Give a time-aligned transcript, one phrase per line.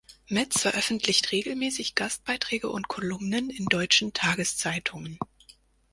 [0.27, 5.19] Metz veröffentlicht regelmäßig Gastbeiträge und Kolumnen in deutschen Tageszeitungen.